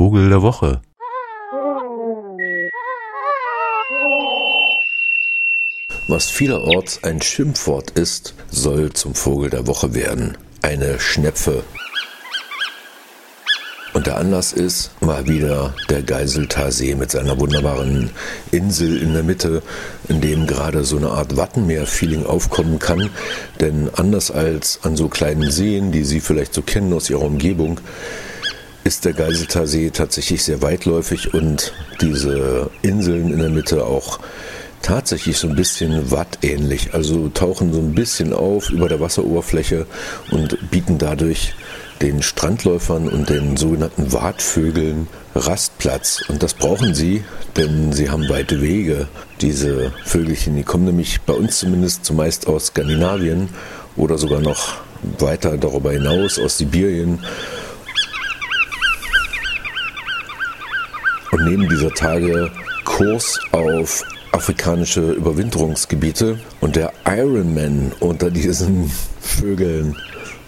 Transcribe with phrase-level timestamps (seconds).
[0.00, 0.80] Vogel der Woche.
[6.08, 10.38] Was vielerorts ein Schimpfwort ist, soll zum Vogel der Woche werden.
[10.62, 11.64] Eine Schnepfe.
[13.92, 18.08] Und der Anlass ist mal wieder der Geiseltarsee mit seiner wunderbaren
[18.52, 19.62] Insel in der Mitte,
[20.08, 23.10] in dem gerade so eine Art Wattenmeer-Feeling aufkommen kann.
[23.60, 27.80] Denn anders als an so kleinen Seen, die Sie vielleicht so kennen aus Ihrer Umgebung,
[28.90, 34.18] ist der Geiseltarsee tatsächlich sehr weitläufig und diese Inseln in der Mitte auch
[34.82, 36.92] tatsächlich so ein bisschen wattähnlich.
[36.92, 39.86] Also tauchen so ein bisschen auf über der Wasseroberfläche
[40.32, 41.54] und bieten dadurch
[42.02, 46.24] den Strandläufern und den sogenannten Watvögeln Rastplatz.
[46.26, 47.22] Und das brauchen sie,
[47.56, 49.06] denn sie haben weite Wege.
[49.40, 53.50] Diese Vögelchen, die kommen nämlich bei uns zumindest zumeist aus Skandinavien
[53.94, 54.78] oder sogar noch
[55.20, 57.20] weiter darüber hinaus aus Sibirien.
[61.40, 62.50] Und nehmen dieser Tage
[62.84, 69.96] Kurs auf afrikanische Überwinterungsgebiete und der Ironman unter diesen Vögeln,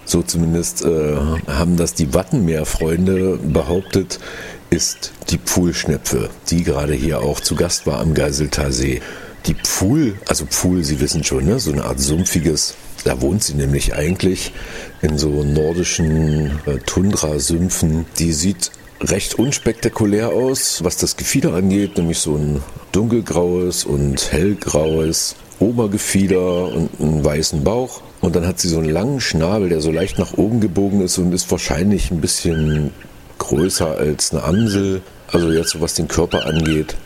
[0.04, 4.20] so zumindest äh, haben das die Wattenmeerfreunde behauptet,
[4.68, 9.00] ist die Pfuhlschnepfe, die gerade hier auch zu Gast war am Geiseltarsee.
[9.46, 11.58] Die Pfuhl, also Pfuhl, Sie wissen schon, ne?
[11.58, 14.52] so eine Art sumpfiges, da wohnt sie nämlich eigentlich
[15.00, 18.04] in so nordischen äh, Tundrasümpfen.
[18.18, 18.70] Die sieht
[19.02, 26.90] recht unspektakulär aus, was das Gefieder angeht, nämlich so ein dunkelgraues und hellgraues Obergefieder und
[27.00, 28.02] einen weißen Bauch.
[28.20, 31.18] Und dann hat sie so einen langen Schnabel, der so leicht nach oben gebogen ist
[31.18, 32.90] und ist wahrscheinlich ein bisschen
[33.38, 35.02] größer als eine Amsel.
[35.32, 36.96] Also jetzt so was den Körper angeht.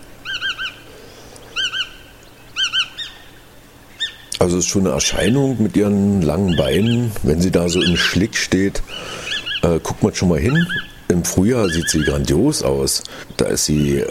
[4.38, 7.12] Also ist schon eine Erscheinung mit ihren langen Beinen.
[7.22, 8.82] Wenn sie da so im Schlick steht,
[9.62, 10.66] äh, guckt man schon mal hin.
[11.08, 13.04] Im Frühjahr sieht sie grandios aus.
[13.36, 14.04] Da ist sie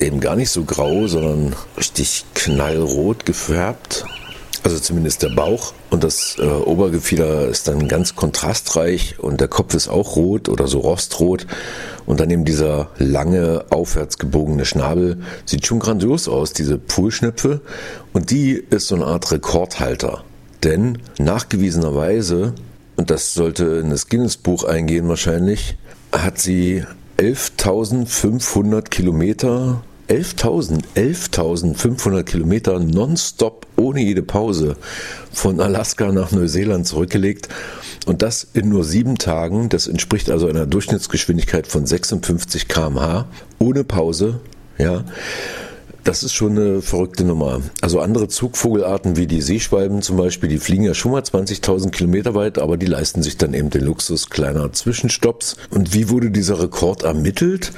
[0.00, 4.04] eben gar nicht so grau, sondern richtig knallrot gefärbt.
[4.62, 9.72] Also zumindest der Bauch und das äh, Obergefieder ist dann ganz kontrastreich und der Kopf
[9.74, 11.46] ist auch rot oder so rostrot
[12.04, 17.62] und dann eben dieser lange aufwärts gebogene Schnabel sieht schon grandios aus, diese Pfuhlschnüpfe
[18.12, 20.24] und die ist so eine Art Rekordhalter.
[20.62, 22.54] Denn nachgewiesenerweise,
[22.96, 25.78] und das sollte in das Guinness-Buch eingehen wahrscheinlich,
[26.12, 26.84] hat sie
[27.18, 34.76] 11.500 Kilometer 11.000, 11.500 Kilometer nonstop ohne jede Pause
[35.32, 37.48] von Alaska nach Neuseeland zurückgelegt
[38.06, 39.68] und das in nur sieben Tagen.
[39.68, 43.26] Das entspricht also einer Durchschnittsgeschwindigkeit von 56 km/h
[43.60, 44.40] ohne Pause.
[44.78, 45.04] Ja,
[46.04, 47.60] das ist schon eine verrückte Nummer.
[47.80, 52.34] Also andere Zugvogelarten wie die Seeschwalben zum Beispiel, die fliegen ja schon mal 20.000 Kilometer
[52.34, 55.56] weit, aber die leisten sich dann eben den Luxus kleiner Zwischenstopps.
[55.70, 57.72] Und wie wurde dieser Rekord ermittelt?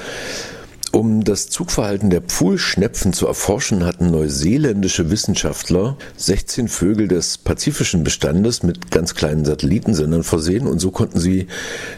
[0.94, 8.62] Um das Zugverhalten der Pfuhlschnepfen zu erforschen, hatten neuseeländische Wissenschaftler 16 Vögel des pazifischen Bestandes
[8.62, 11.46] mit ganz kleinen Satellitensendern versehen und so konnten sie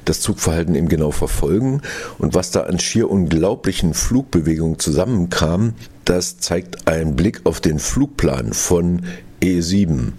[0.04, 1.82] das Zugverhalten eben genau verfolgen.
[2.18, 8.52] Und was da an schier unglaublichen Flugbewegungen zusammenkam, das zeigt ein Blick auf den Flugplan
[8.52, 9.02] von
[9.42, 10.12] E7.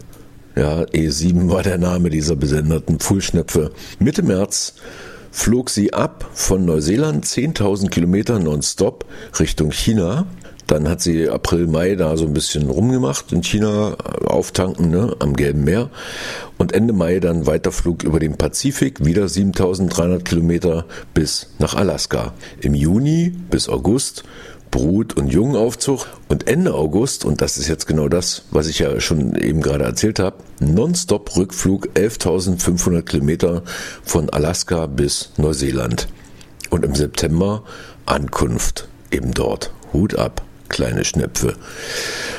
[0.57, 3.71] Ja, E7 war der Name dieser besenderten Pfuhlschnepfe.
[3.99, 4.73] Mitte März
[5.35, 9.05] flog sie ab von Neuseeland 10.000 Kilometer nonstop
[9.37, 10.25] Richtung China.
[10.67, 13.95] Dann hat sie April, Mai da so ein bisschen rumgemacht in China,
[14.25, 15.89] auftanken ne, am Gelben Meer.
[16.57, 22.33] Und Ende Mai dann Weiterflug über den Pazifik, wieder 7300 Kilometer bis nach Alaska.
[22.61, 24.23] Im Juni bis August
[24.71, 28.99] Brut- und Jungenaufzug und Ende August, und das ist jetzt genau das, was ich ja
[28.99, 33.63] schon eben gerade erzählt habe, nonstop Rückflug 11.500 Kilometer
[34.03, 36.07] von Alaska bis Neuseeland.
[36.71, 37.63] Und im September
[38.05, 39.71] Ankunft eben dort.
[39.93, 41.55] Hut ab kleine Schnepfe.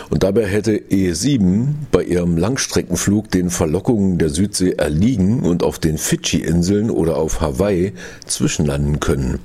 [0.09, 5.99] Und dabei hätte E7 bei ihrem Langstreckenflug den Verlockungen der Südsee erliegen und auf den
[5.99, 7.93] Fidschi-Inseln oder auf Hawaii
[8.25, 9.41] zwischenlanden können.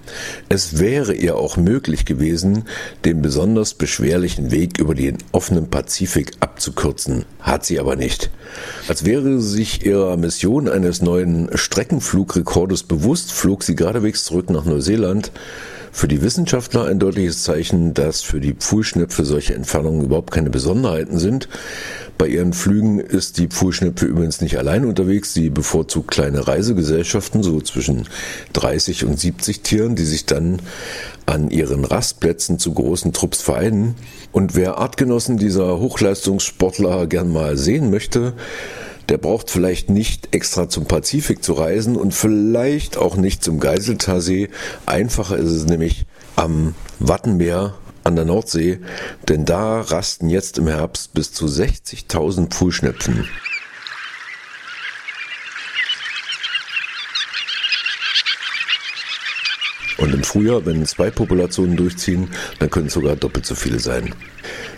[0.49, 2.65] Es wäre ihr auch möglich gewesen,
[3.05, 8.29] den besonders beschwerlichen Weg über den offenen Pazifik abzukürzen, hat sie aber nicht.
[8.87, 14.65] Als wäre sie sich ihrer Mission eines neuen Streckenflugrekordes bewusst, flog sie geradewegs zurück nach
[14.65, 15.31] Neuseeland,
[15.91, 21.19] für die Wissenschaftler ein deutliches Zeichen, dass für die Pfuhlschnepfe solche Entfernungen überhaupt keine Besonderheiten
[21.19, 21.49] sind.
[22.17, 25.33] Bei ihren Flügen ist die Pfuhlschnepfe übrigens nicht allein unterwegs.
[25.33, 28.07] Sie bevorzugt kleine Reisegesellschaften, so zwischen
[28.53, 30.61] 30 und 70 Tieren, die sich dann
[31.25, 33.95] an ihren Rastplätzen zu großen Trupps vereinen.
[34.31, 38.33] Und wer Artgenossen dieser Hochleistungssportler gern mal sehen möchte,
[39.09, 44.49] der braucht vielleicht nicht extra zum Pazifik zu reisen und vielleicht auch nicht zum Geiseltarsee.
[44.85, 46.05] Einfacher ist es nämlich
[46.35, 48.79] am Wattenmeer an der Nordsee,
[49.27, 53.27] denn da rasten jetzt im Herbst bis zu 60.000 Pfuhlschnepfen.
[60.01, 64.13] Und im Frühjahr, wenn zwei Populationen durchziehen, dann können es sogar doppelt so viele sein.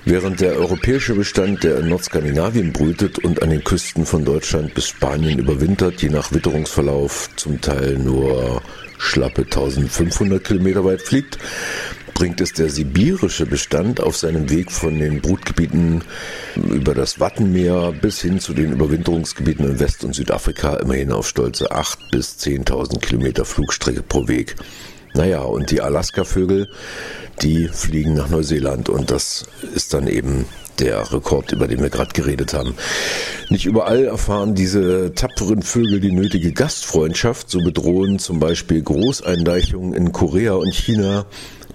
[0.05, 4.89] Während der europäische Bestand, der in Nordskandinavien brütet und an den Küsten von Deutschland bis
[4.89, 8.61] Spanien überwintert, je nach Witterungsverlauf zum Teil nur
[8.97, 11.37] schlappe 1500 Kilometer weit fliegt,
[12.13, 16.03] bringt es der sibirische Bestand auf seinem Weg von den Brutgebieten
[16.55, 21.71] über das Wattenmeer bis hin zu den Überwinterungsgebieten in West- und Südafrika immerhin auf stolze
[21.71, 24.55] 8.000 bis 10.000 Kilometer Flugstrecke pro Weg.
[25.13, 26.69] Naja, und die Alaska-Vögel,
[27.41, 29.45] die fliegen nach Neuseeland und das
[29.75, 30.45] ist dann eben
[30.79, 32.73] der Rekord, über den wir gerade geredet haben.
[33.49, 37.49] Nicht überall erfahren diese tapferen Vögel die nötige Gastfreundschaft.
[37.49, 41.25] So bedrohen zum Beispiel Großeindeichungen in Korea und China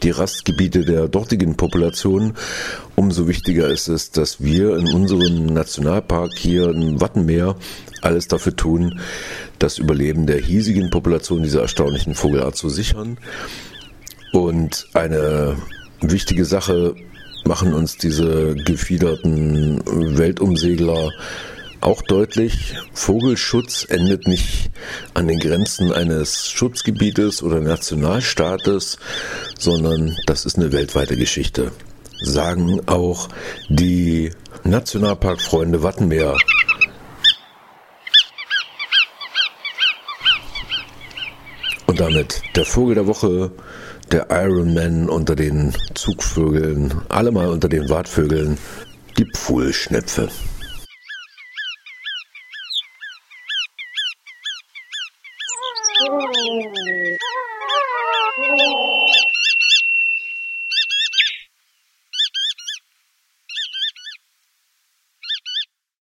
[0.02, 2.34] die Rastgebiete der dortigen Population.
[2.94, 7.56] Umso wichtiger ist es, dass wir in unserem Nationalpark hier im Wattenmeer
[8.02, 9.00] alles dafür tun,
[9.58, 13.18] das Überleben der hiesigen Population dieser erstaunlichen Vogelart zu sichern.
[14.32, 15.56] Und eine
[16.00, 16.94] wichtige Sache
[17.44, 19.80] machen uns diese gefiederten
[20.18, 21.10] Weltumsegler
[21.80, 24.70] auch deutlich, Vogelschutz endet nicht
[25.14, 28.98] an den Grenzen eines Schutzgebietes oder Nationalstaates,
[29.56, 31.70] sondern das ist eine weltweite Geschichte.
[32.20, 33.28] Sagen auch
[33.68, 34.32] die
[34.64, 36.36] Nationalparkfreunde Wattenmeer.
[41.98, 43.50] damit der Vogel der Woche,
[44.12, 48.56] der Ironman unter den Zugvögeln, alle mal unter den Wartvögeln,
[49.18, 50.28] die Pfuhlschnepfe.